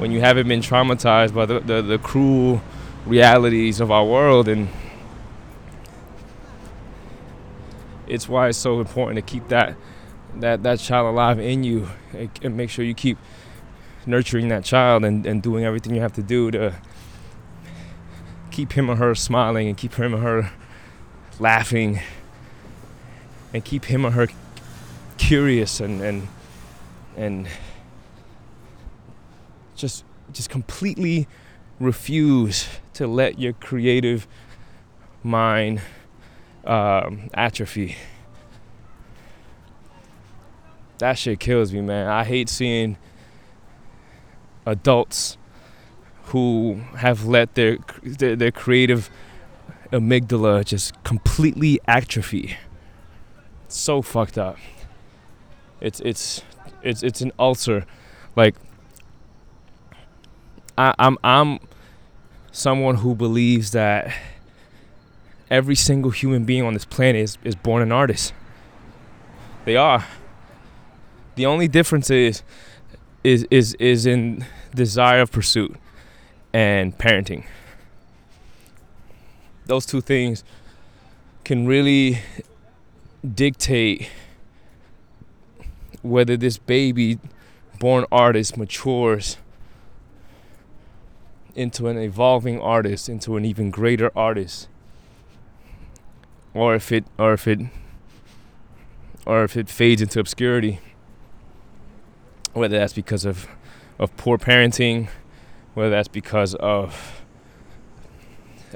when 0.00 0.10
you 0.10 0.20
haven't 0.20 0.48
been 0.48 0.62
traumatized 0.62 1.34
by 1.34 1.44
the, 1.44 1.60
the, 1.60 1.82
the 1.82 1.98
cruel 1.98 2.62
realities 3.04 3.80
of 3.80 3.90
our 3.90 4.02
world 4.02 4.48
and 4.48 4.66
it's 8.06 8.26
why 8.26 8.48
it's 8.48 8.56
so 8.56 8.80
important 8.80 9.16
to 9.16 9.22
keep 9.22 9.46
that 9.48 9.76
that 10.36 10.62
that 10.62 10.78
child 10.78 11.06
alive 11.06 11.38
in 11.38 11.62
you 11.62 11.86
and 12.42 12.56
make 12.56 12.70
sure 12.70 12.82
you 12.82 12.94
keep 12.94 13.18
nurturing 14.06 14.48
that 14.48 14.64
child 14.64 15.04
and, 15.04 15.26
and 15.26 15.42
doing 15.42 15.66
everything 15.66 15.94
you 15.94 16.00
have 16.00 16.14
to 16.14 16.22
do 16.22 16.50
to 16.50 16.74
keep 18.50 18.72
him 18.72 18.90
or 18.90 18.96
her 18.96 19.14
smiling 19.14 19.68
and 19.68 19.76
keep 19.76 19.92
him 19.94 20.14
or 20.14 20.18
her 20.18 20.52
laughing 21.38 22.00
and 23.52 23.66
keep 23.66 23.84
him 23.84 24.06
or 24.06 24.12
her 24.12 24.28
curious 25.18 25.78
and 25.78 26.00
and 26.00 26.26
and 27.18 27.46
just 29.80 30.04
just 30.32 30.50
completely 30.50 31.26
refuse 31.80 32.68
to 32.94 33.06
let 33.06 33.38
your 33.38 33.52
creative 33.54 34.28
mind 35.22 35.80
um, 36.64 37.30
atrophy. 37.34 37.96
That 40.98 41.18
shit 41.18 41.40
kills 41.40 41.72
me, 41.72 41.80
man. 41.80 42.06
I 42.06 42.24
hate 42.24 42.48
seeing 42.48 42.98
adults 44.66 45.38
who 46.24 46.80
have 46.96 47.24
let 47.24 47.54
their, 47.54 47.78
their, 48.02 48.36
their 48.36 48.52
creative 48.52 49.10
amygdala 49.92 50.64
just 50.64 51.02
completely 51.02 51.80
atrophy. 51.88 52.56
It's 53.64 53.78
so 53.78 54.02
fucked 54.02 54.38
up. 54.38 54.58
It's 55.80 56.00
it's 56.00 56.42
it's 56.82 57.02
it's 57.02 57.20
an 57.20 57.32
ulcer. 57.38 57.86
Like 58.36 58.54
I, 60.76 60.94
I'm 60.98 61.18
I'm 61.22 61.58
someone 62.52 62.96
who 62.96 63.14
believes 63.14 63.72
that 63.72 64.12
every 65.50 65.74
single 65.74 66.10
human 66.10 66.44
being 66.44 66.62
on 66.62 66.74
this 66.74 66.84
planet 66.84 67.22
is, 67.22 67.38
is 67.44 67.54
born 67.54 67.82
an 67.82 67.92
artist. 67.92 68.32
They 69.64 69.76
are. 69.76 70.06
The 71.34 71.46
only 71.46 71.68
difference 71.68 72.10
is 72.10 72.42
is 73.22 73.46
is 73.50 73.74
is 73.74 74.06
in 74.06 74.44
desire 74.74 75.20
of 75.20 75.32
pursuit 75.32 75.76
and 76.52 76.96
parenting. 76.96 77.44
Those 79.66 79.86
two 79.86 80.00
things 80.00 80.42
can 81.44 81.66
really 81.66 82.20
dictate 83.34 84.08
whether 86.02 86.36
this 86.36 86.58
baby 86.58 87.18
born 87.78 88.04
artist 88.10 88.56
matures 88.56 89.36
into 91.54 91.86
an 91.88 91.98
evolving 91.98 92.60
artist, 92.60 93.08
into 93.08 93.36
an 93.36 93.44
even 93.44 93.70
greater 93.70 94.10
artist. 94.16 94.68
Or 96.54 96.74
if 96.74 96.90
it 96.90 97.04
or 97.18 97.32
if 97.32 97.46
it 97.46 97.60
or 99.26 99.44
if 99.44 99.56
it 99.56 99.68
fades 99.68 100.02
into 100.02 100.18
obscurity 100.18 100.80
whether 102.52 102.78
that's 102.78 102.92
because 102.92 103.24
of 103.24 103.48
of 103.98 104.16
poor 104.16 104.38
parenting, 104.38 105.08
whether 105.74 105.90
that's 105.90 106.08
because 106.08 106.54
of 106.56 107.22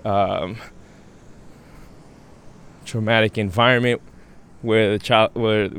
um, 0.05 0.57
traumatic 2.85 3.39
environment 3.39 4.03
where 4.63 4.93
the 4.93 4.99
child 4.99 5.31
where 5.35 5.71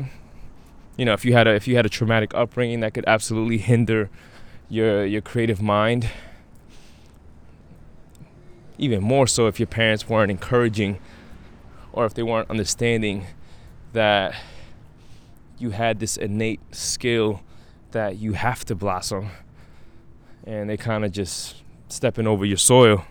you 0.97 1.05
know 1.05 1.13
if 1.13 1.23
you 1.25 1.33
had 1.33 1.47
a 1.47 1.53
if 1.53 1.67
you 1.67 1.75
had 1.75 1.85
a 1.85 1.89
traumatic 1.89 2.33
upbringing 2.33 2.79
that 2.79 2.93
could 2.93 3.05
absolutely 3.07 3.57
hinder 3.57 4.09
your 4.69 5.05
your 5.05 5.21
creative 5.21 5.61
mind 5.61 6.09
even 8.77 9.03
more 9.03 9.27
so 9.27 9.47
if 9.47 9.59
your 9.59 9.67
parents 9.67 10.09
weren't 10.09 10.31
encouraging 10.31 10.99
or 11.93 12.05
if 12.05 12.13
they 12.13 12.23
weren't 12.23 12.49
understanding 12.49 13.25
that 13.93 14.35
you 15.57 15.69
had 15.69 15.99
this 15.99 16.17
innate 16.17 16.59
skill 16.75 17.41
that 17.91 18.17
you 18.17 18.33
have 18.33 18.65
to 18.65 18.75
blossom. 18.75 19.29
And 20.45 20.69
they 20.69 20.77
kind 20.77 21.05
of 21.05 21.11
just 21.11 21.63
stepping 21.87 22.27
over 22.27 22.45
your 22.45 22.57
soil. 22.57 23.05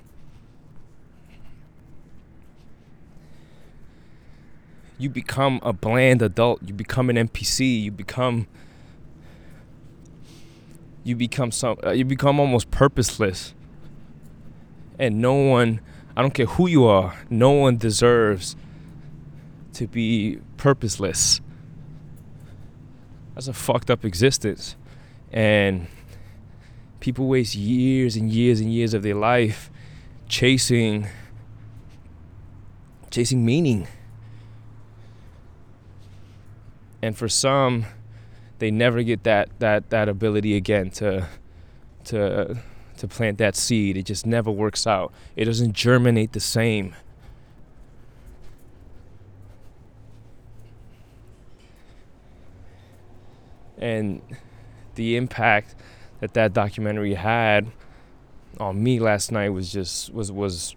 You 4.99 5.09
become 5.09 5.59
a 5.63 5.73
bland 5.73 6.23
adult, 6.23 6.63
you 6.63 6.75
become 6.75 7.11
an 7.11 7.17
NPC, 7.17 7.83
you 7.85 7.91
become 7.91 8.47
you 11.03 11.15
become 11.15 11.51
some 11.51 11.77
uh, 11.85 11.91
you 11.91 12.05
become 12.05 12.41
almost 12.41 12.71
purposeless 12.71 13.53
and 14.99 15.21
no 15.21 15.35
one 15.35 15.81
i 16.17 16.23
don't 16.23 16.35
care 16.35 16.47
who 16.47 16.67
you 16.67 16.85
are 16.85 17.15
no 17.31 17.51
one 17.51 17.77
deserves 17.77 18.57
to 19.75 19.87
be 19.87 20.39
purposeless. 20.57 21.41
That's 23.35 23.49
a 23.49 23.53
fucked 23.53 23.91
up 23.91 24.05
existence. 24.05 24.77
And 25.33 25.89
people 27.01 27.27
waste 27.27 27.55
years 27.55 28.17
and 28.17 28.31
years 28.31 28.61
and 28.61 28.73
years 28.73 28.95
of 28.95 29.03
their 29.03 29.15
life 29.15 29.71
chasing 30.29 31.07
chasing 33.11 33.45
meaning. 33.45 33.87
And 37.03 37.17
for 37.17 37.29
some 37.29 37.85
they 38.59 38.71
never 38.71 39.03
get 39.03 39.25
that 39.25 39.51
that 39.59 39.91
that 39.91 40.09
ability 40.09 40.57
again 40.57 40.91
to 40.91 41.29
to 42.05 42.59
to 42.99 43.09
plant 43.09 43.39
that 43.39 43.57
seed. 43.57 43.97
It 43.97 44.05
just 44.05 44.27
never 44.27 44.51
works 44.51 44.87
out. 44.87 45.13
It 45.37 45.47
doesn't 45.47 45.73
germinate 45.73 46.33
the 46.33 46.41
same. 46.41 46.95
And 53.79 54.23
the 54.95 55.17
impact 55.17 55.75
that 56.21 56.35
that 56.35 56.53
documentary 56.53 57.15
had 57.15 57.67
on 58.59 58.83
me 58.83 59.01
last 59.01 59.33
night 59.33 59.51
was 59.51 59.73
just 59.73 60.15
was 60.15 60.31
was 60.31 60.77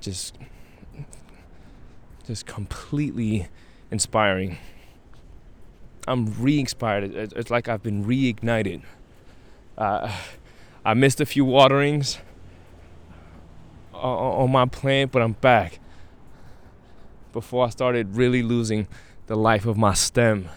just 0.00 0.38
just 2.26 2.46
completely 2.46 3.48
inspiring. 3.90 4.56
I'm 6.06 6.32
re-inspired. 6.40 7.14
It's 7.14 7.50
like 7.50 7.68
I've 7.68 7.82
been 7.82 8.04
reignited. 8.04 8.82
Uh, 9.76 10.10
I 10.84 10.94
missed 10.94 11.20
a 11.20 11.26
few 11.26 11.44
waterings 11.44 12.18
on 13.92 14.50
my 14.50 14.66
plant, 14.66 15.12
but 15.12 15.20
I'm 15.22 15.32
back. 15.32 15.78
Before 17.32 17.66
I 17.66 17.70
started 17.70 18.16
really 18.16 18.42
losing 18.42 18.88
the 19.26 19.36
life 19.36 19.66
of 19.66 19.76
my 19.76 19.94
stem, 19.94 20.48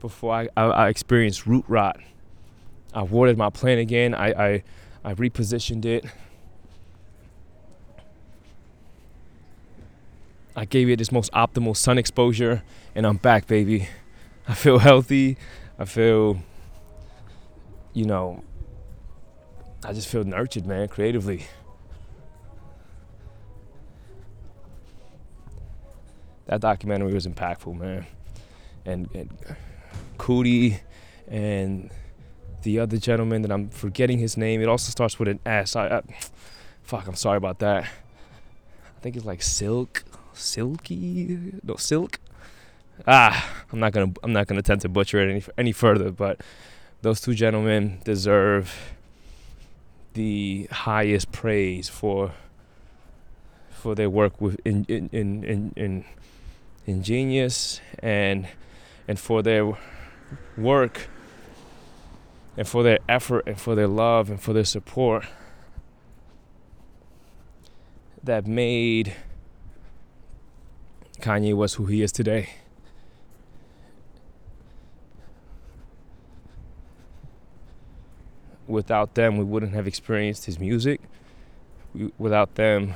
before 0.00 0.34
I, 0.34 0.48
I, 0.56 0.64
I 0.64 0.88
experienced 0.88 1.46
root 1.46 1.64
rot, 1.68 2.00
I 2.94 3.02
watered 3.02 3.36
my 3.36 3.50
plant 3.50 3.80
again. 3.80 4.14
I, 4.14 4.28
I, 4.32 4.62
I 5.04 5.14
repositioned 5.14 5.84
it. 5.84 6.04
I 10.56 10.64
gave 10.64 10.88
it 10.88 10.98
this 10.98 11.12
most 11.12 11.30
optimal 11.32 11.76
sun 11.76 11.98
exposure, 11.98 12.64
and 12.94 13.06
I'm 13.06 13.18
back, 13.18 13.46
baby. 13.46 13.88
I 14.48 14.54
feel 14.54 14.78
healthy. 14.78 15.36
I 15.78 15.84
feel, 15.84 16.38
you 17.92 18.06
know, 18.06 18.42
I 19.84 19.92
just 19.92 20.08
feel 20.08 20.24
nurtured, 20.24 20.66
man, 20.66 20.88
creatively. 20.88 21.46
That 26.46 26.60
documentary 26.60 27.12
was 27.12 27.26
impactful, 27.26 27.78
man. 27.78 28.06
And, 28.84 29.08
and 29.14 29.30
Coodie 30.18 30.80
and 31.28 31.90
the 32.62 32.80
other 32.80 32.96
gentleman 32.96 33.42
that 33.42 33.52
I'm 33.52 33.68
forgetting 33.68 34.18
his 34.18 34.36
name. 34.36 34.60
It 34.60 34.68
also 34.68 34.90
starts 34.90 35.18
with 35.18 35.28
an 35.28 35.40
S. 35.46 35.76
I, 35.76 35.98
I, 35.98 36.02
fuck, 36.82 37.06
I'm 37.06 37.14
sorry 37.14 37.36
about 37.36 37.58
that. 37.60 37.84
I 37.84 39.00
think 39.00 39.14
it's 39.14 39.24
like 39.24 39.42
Silk, 39.42 40.04
Silky, 40.32 41.52
no 41.62 41.76
Silk. 41.76 42.18
Ah, 43.06 43.54
I'm 43.72 43.78
not 43.78 43.92
gonna 43.92 44.12
I'm 44.24 44.32
not 44.32 44.48
gonna 44.48 44.58
attempt 44.58 44.82
to 44.82 44.88
butcher 44.88 45.20
it 45.20 45.30
any 45.30 45.44
any 45.56 45.72
further. 45.72 46.10
But 46.10 46.40
those 47.02 47.20
two 47.20 47.34
gentlemen 47.34 48.00
deserve 48.04 48.74
the 50.14 50.68
highest 50.70 51.30
praise 51.32 51.88
for 51.88 52.32
for 53.70 53.94
their 53.94 54.10
work 54.10 54.40
with 54.40 54.60
in 54.64 54.84
in 54.88 55.08
in 55.12 55.44
in, 55.44 55.72
in 55.76 56.04
ingenious 56.86 57.80
and 58.00 58.48
and 59.06 59.18
for 59.18 59.42
their 59.42 59.72
work 60.56 61.08
and 62.56 62.66
for 62.66 62.82
their 62.82 62.98
effort 63.08 63.44
and 63.46 63.60
for 63.60 63.74
their 63.74 63.86
love 63.86 64.30
and 64.30 64.40
for 64.40 64.52
their 64.52 64.64
support 64.64 65.24
that 68.22 68.46
made 68.46 69.14
Kanye 71.20 71.54
West 71.54 71.76
who 71.76 71.86
he 71.86 72.02
is 72.02 72.12
today. 72.12 72.48
Without 78.68 79.14
them, 79.14 79.38
we 79.38 79.44
wouldn't 79.44 79.72
have 79.72 79.86
experienced 79.88 80.44
his 80.44 80.60
music. 80.60 81.00
We, 81.94 82.12
without 82.18 82.54
them, 82.54 82.94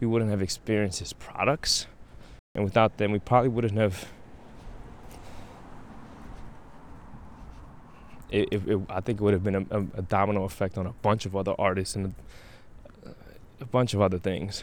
we 0.00 0.06
wouldn't 0.06 0.30
have 0.30 0.42
experienced 0.42 0.98
his 0.98 1.12
products. 1.12 1.86
And 2.54 2.64
without 2.64 2.96
them, 2.96 3.12
we 3.12 3.18
probably 3.18 3.50
wouldn't 3.50 3.76
have. 3.76 4.08
It, 8.30 8.48
it, 8.52 8.68
it, 8.68 8.80
I 8.88 9.00
think 9.00 9.20
it 9.20 9.24
would 9.24 9.34
have 9.34 9.44
been 9.44 9.66
a, 9.70 9.98
a, 9.98 10.02
domino 10.02 10.44
effect 10.44 10.78
on 10.78 10.86
a 10.86 10.92
bunch 11.02 11.26
of 11.26 11.34
other 11.34 11.52
artists 11.58 11.96
and 11.96 12.14
a, 13.04 13.10
a 13.60 13.66
bunch 13.66 13.92
of 13.92 14.00
other 14.00 14.18
things. 14.18 14.62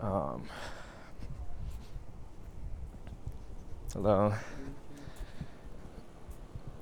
Um, 0.00 0.44
hello. 3.92 4.34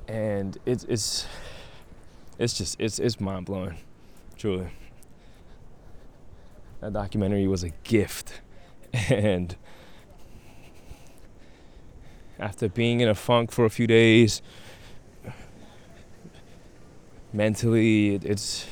And 0.07 0.57
it's 0.65 0.85
it's 0.85 1.27
it's 2.39 2.55
just 2.55 2.81
it's 2.81 2.99
it's 2.99 3.21
mind 3.21 3.47
blowing, 3.47 3.77
truly. 4.37 4.69
That 6.81 6.93
documentary 6.93 7.49
was 7.49 7.65
a 7.65 7.71
gift, 7.83 8.41
and 9.11 9.57
after 12.39 12.69
being 12.69 13.01
in 13.01 13.09
a 13.09 13.15
funk 13.15 13.51
for 13.51 13.65
a 13.65 13.71
few 13.71 13.89
days, 13.89 14.41
mentally 17.33 18.15
it, 18.15 18.25
it's 18.25 18.67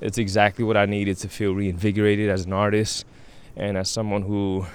it's 0.00 0.16
exactly 0.16 0.64
what 0.64 0.76
I 0.76 0.86
needed 0.86 1.18
to 1.18 1.28
feel 1.28 1.54
reinvigorated 1.54 2.30
as 2.30 2.46
an 2.46 2.52
artist 2.52 3.04
and 3.56 3.76
as 3.76 3.90
someone 3.90 4.22
who 4.22 4.66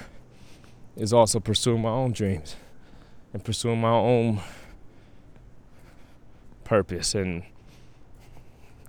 is 0.95 1.13
also 1.13 1.39
pursuing 1.39 1.81
my 1.81 1.89
own 1.89 2.11
dreams 2.11 2.55
and 3.33 3.43
pursuing 3.43 3.81
my 3.81 3.89
own 3.89 4.41
purpose 6.63 7.15
and 7.15 7.43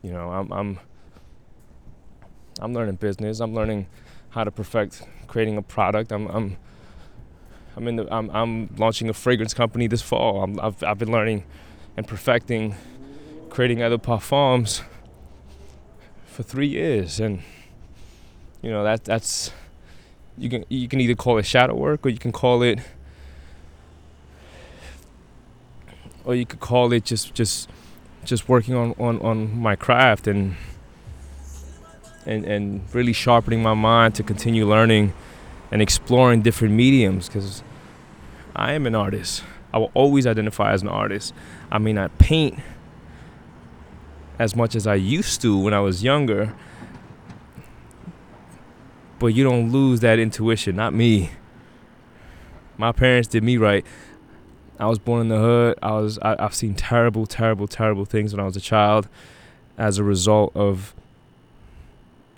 you 0.04 0.12
know, 0.12 0.30
I'm 0.30 0.52
I'm 0.52 0.78
I'm 2.60 2.74
learning 2.74 2.96
business. 2.96 3.40
I'm 3.40 3.54
learning 3.54 3.86
how 4.30 4.44
to 4.44 4.50
perfect 4.50 5.02
creating 5.26 5.56
a 5.56 5.62
product. 5.62 6.12
I'm 6.12 6.26
I'm 6.28 6.56
I'm 7.74 7.88
in 7.88 7.96
the 7.96 8.14
I'm 8.14 8.30
I'm 8.30 8.68
launching 8.76 9.08
a 9.08 9.14
fragrance 9.14 9.54
company 9.54 9.86
this 9.86 10.02
fall. 10.02 10.42
I'm, 10.42 10.60
I've 10.60 10.84
I've 10.84 10.98
been 10.98 11.10
learning 11.10 11.44
and 11.96 12.06
perfecting 12.06 12.74
creating 13.48 13.82
other 13.82 13.96
parfums 13.96 14.82
for 16.26 16.42
three 16.42 16.68
years, 16.68 17.18
and 17.18 17.42
you 18.60 18.70
know 18.70 18.84
that 18.84 19.04
that's 19.04 19.52
you 20.36 20.50
can 20.50 20.66
you 20.68 20.86
can 20.86 21.00
either 21.00 21.14
call 21.14 21.38
it 21.38 21.46
shadow 21.46 21.74
work 21.74 22.04
or 22.04 22.10
you 22.10 22.18
can 22.18 22.32
call 22.32 22.62
it 22.62 22.78
or 26.26 26.34
you 26.34 26.44
could 26.44 26.60
call 26.60 26.92
it 26.92 27.06
just 27.06 27.32
just 27.32 27.70
just 28.24 28.48
working 28.48 28.74
on, 28.74 28.94
on, 28.98 29.20
on 29.20 29.58
my 29.58 29.76
craft 29.76 30.26
and 30.26 30.56
and 32.26 32.44
and 32.44 32.82
really 32.94 33.12
sharpening 33.12 33.62
my 33.62 33.74
mind 33.74 34.14
to 34.14 34.22
continue 34.22 34.66
learning 34.66 35.12
and 35.70 35.82
exploring 35.82 36.42
different 36.42 36.74
mediums 36.74 37.28
because 37.28 37.62
I 38.56 38.72
am 38.72 38.87
an 38.87 38.94
artist. 38.94 39.42
I 39.72 39.78
will 39.78 39.90
always 39.94 40.26
identify 40.26 40.72
as 40.72 40.82
an 40.82 40.88
artist. 40.88 41.34
I 41.70 41.78
may 41.78 41.92
not 41.92 42.16
paint 42.18 42.60
as 44.38 44.54
much 44.54 44.74
as 44.74 44.87
I 44.87 44.94
used 44.94 45.40
to 45.42 45.58
when 45.58 45.74
I 45.74 45.80
was 45.80 46.02
younger, 46.02 46.54
but 49.18 49.28
you 49.28 49.42
don't 49.44 49.70
lose 49.72 50.00
that 50.00 50.18
intuition. 50.18 50.76
Not 50.76 50.94
me. 50.94 51.30
My 52.76 52.92
parents 52.92 53.28
did 53.28 53.42
me 53.42 53.56
right. 53.56 53.84
I 54.78 54.87
was 54.87 54.98
born 54.98 55.22
in 55.22 55.28
the 55.28 55.38
hood. 55.38 55.78
I 55.82 55.92
was 55.92 56.18
I, 56.20 56.37
have 56.40 56.54
seen 56.54 56.74
terrible, 56.74 57.26
terrible, 57.26 57.68
terrible 57.68 58.04
things 58.04 58.32
when 58.32 58.40
I 58.40 58.44
was 58.44 58.56
a 58.56 58.60
child, 58.60 59.08
as 59.78 59.98
a 59.98 60.04
result 60.04 60.52
of 60.54 60.94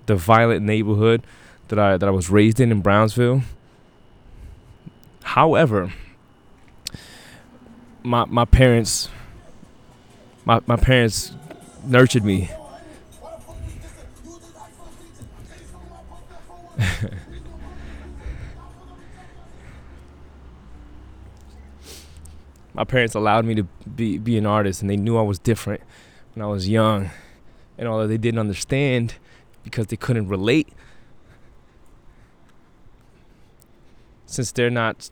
the 0.05 0.15
violent 0.15 0.65
neighborhood 0.65 1.23
that 1.69 1.79
I 1.79 1.97
that 1.97 2.07
I 2.07 2.11
was 2.11 2.29
raised 2.29 2.59
in 2.59 2.71
in 2.71 2.81
Brownsville. 2.81 3.41
However, 5.23 5.93
my 8.03 8.25
my 8.25 8.45
parents 8.45 9.09
my 10.45 10.61
my 10.65 10.77
parents 10.77 11.33
nurtured 11.83 12.23
me. 12.23 12.49
my 22.77 22.83
parents 22.83 23.15
allowed 23.15 23.43
me 23.43 23.55
to 23.55 23.63
be 23.95 24.19
be 24.19 24.37
an 24.37 24.45
artist, 24.45 24.81
and 24.81 24.89
they 24.89 24.95
knew 24.95 25.17
I 25.17 25.23
was 25.23 25.39
different 25.39 25.81
when 26.35 26.45
I 26.45 26.47
was 26.47 26.69
young, 26.69 27.09
and 27.77 27.87
although 27.87 28.07
they 28.07 28.19
didn't 28.19 28.39
understand 28.39 29.15
because 29.63 29.87
they 29.87 29.97
couldn't 29.97 30.29
relate, 30.29 30.69
since 34.27 34.51
they're 34.51 34.69
not 34.69 35.09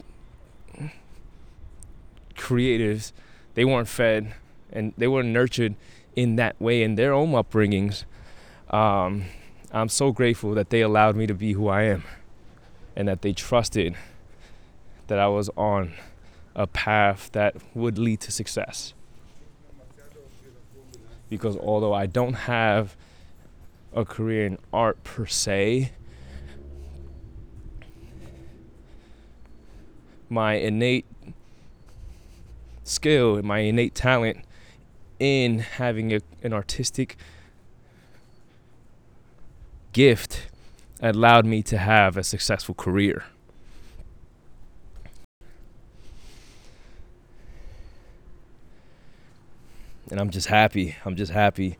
creatives, 2.36 3.12
they 3.56 3.65
weren't 3.65 3.88
fed 3.88 4.36
and 4.71 4.93
they 4.97 5.08
weren't 5.08 5.30
nurtured 5.30 5.75
in 6.15 6.36
that 6.36 6.60
way 6.62 6.84
in 6.84 6.95
their 6.95 7.13
own 7.13 7.32
upbringings. 7.32 8.06
Um, 8.69 9.25
I'm 9.71 9.89
so 9.89 10.12
grateful 10.12 10.54
that 10.54 10.69
they 10.69 10.82
allowed 10.82 11.15
me 11.15 11.28
to 11.28 11.34
be 11.34 11.54
who 11.54 11.67
I 11.67 11.84
am 11.84 12.04
and 12.95 13.08
that 13.08 13.21
they 13.21 13.34
trusted 13.34 13.95
that 15.08 15.17
I 15.17 15.28
was 15.28 15.49
on 15.58 15.93
a 16.55 16.67
path 16.67 17.29
that 17.33 17.55
would 17.73 17.97
lead 17.97 18.21
to 18.21 18.31
success. 18.31 18.93
Because 21.29 21.57
although 21.57 21.93
I 21.93 22.05
don't 22.05 22.33
have 22.33 22.95
a 23.93 24.05
career 24.05 24.45
in 24.45 24.57
art 24.71 25.03
per 25.03 25.25
se, 25.25 25.91
my 30.29 30.53
innate 30.53 31.05
skill 32.83 33.35
and 33.35 33.47
my 33.47 33.59
innate 33.59 33.95
talent 33.95 34.37
in 35.19 35.59
having 35.59 36.13
a, 36.13 36.19
an 36.43 36.53
artistic 36.53 37.17
gift 39.91 40.47
allowed 41.01 41.45
me 41.45 41.63
to 41.63 41.77
have 41.77 42.17
a 42.17 42.23
successful 42.23 42.75
career. 42.75 43.23
And 50.11 50.19
I'm 50.19 50.29
just 50.29 50.47
happy. 50.47 50.95
I'm 51.03 51.15
just 51.15 51.31
happy 51.31 51.77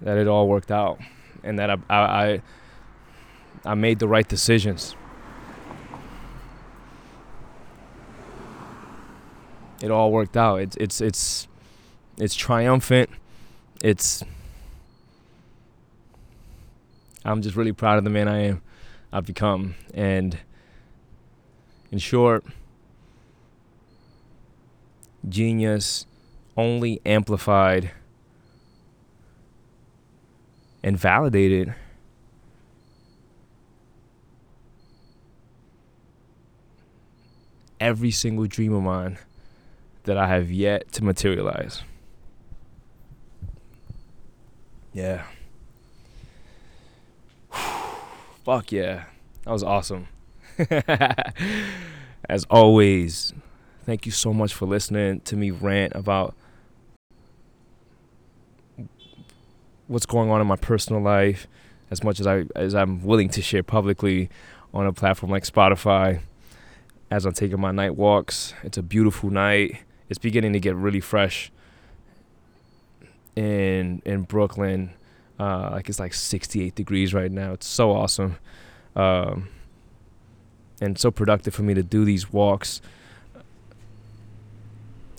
that 0.00 0.18
it 0.18 0.26
all 0.26 0.48
worked 0.48 0.70
out 0.70 0.98
and 1.42 1.58
that 1.58 1.70
I 1.70 1.76
I 1.88 2.42
I 3.64 3.74
made 3.74 3.98
the 3.98 4.08
right 4.08 4.26
decisions. 4.26 4.96
It 9.82 9.90
all 9.90 10.10
worked 10.12 10.36
out. 10.36 10.60
It's 10.60 10.76
it's 10.76 11.00
it's 11.00 11.48
it's 12.16 12.34
triumphant. 12.34 13.10
It's 13.82 14.22
I'm 17.24 17.42
just 17.42 17.56
really 17.56 17.72
proud 17.72 17.98
of 17.98 18.04
the 18.04 18.10
man 18.10 18.28
I 18.28 18.38
am, 18.44 18.62
I've 19.12 19.24
become. 19.24 19.74
And 19.94 20.38
in 21.90 21.98
short, 21.98 22.44
jeen-yuhs 25.26 26.04
only 26.56 27.00
amplified 27.04 27.90
and 30.82 30.98
validated 30.98 31.74
every 37.80 38.10
single 38.10 38.46
dream 38.46 38.72
of 38.72 38.82
mine 38.82 39.18
that 40.04 40.16
I 40.16 40.28
have 40.28 40.50
yet 40.50 40.92
to 40.92 41.04
materialize. 41.04 41.82
Yeah. 44.92 45.24
Fuck 48.44 48.72
yeah. 48.72 49.04
That 49.44 49.52
was 49.52 49.62
awesome. 49.62 50.08
As 52.28 52.44
always, 52.48 53.32
thank 53.84 54.06
you 54.06 54.12
so 54.12 54.32
much 54.32 54.54
for 54.54 54.66
listening 54.66 55.20
to 55.20 55.36
me 55.36 55.50
rant 55.50 55.94
about 55.94 56.34
what's 59.86 60.06
going 60.06 60.30
on 60.30 60.40
in 60.40 60.46
my 60.46 60.56
personal 60.56 61.02
life 61.02 61.46
as 61.90 62.02
much 62.02 62.20
as 62.20 62.26
I 62.26 62.44
as 62.56 62.74
I'm 62.74 63.02
willing 63.04 63.28
to 63.30 63.42
share 63.42 63.62
publicly 63.62 64.30
on 64.72 64.86
a 64.86 64.92
platform 64.92 65.30
like 65.30 65.44
Spotify 65.44 66.20
as 67.10 67.24
I'm 67.24 67.32
taking 67.32 67.60
my 67.60 67.70
night 67.70 67.94
walks. 67.96 68.54
It's 68.62 68.78
a 68.78 68.82
beautiful 68.82 69.30
night. 69.30 69.82
It's 70.08 70.18
beginning 70.18 70.52
to 70.54 70.60
get 70.60 70.74
really 70.74 71.00
fresh 71.00 71.52
in 73.36 74.02
in 74.04 74.22
Brooklyn. 74.22 74.92
Uh, 75.38 75.70
like 75.72 75.88
it's 75.88 75.98
like 75.98 76.14
68 76.14 76.74
degrees 76.74 77.12
right 77.12 77.30
now. 77.30 77.52
It's 77.52 77.66
so 77.66 77.90
awesome, 77.90 78.36
um, 78.94 79.48
and 80.80 80.98
so 80.98 81.10
productive 81.10 81.54
for 81.54 81.62
me 81.62 81.74
to 81.74 81.82
do 81.82 82.04
these 82.04 82.32
walks. 82.32 82.80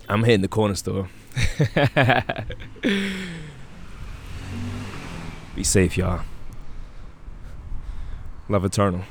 I'm 0.08 0.24
hitting 0.24 0.40
the 0.40 0.48
corner 0.48 0.74
store. 0.74 1.08
Be 5.56 5.64
safe, 5.64 5.96
y'all. 5.96 6.20
Love 8.50 8.66
eternal. 8.66 9.04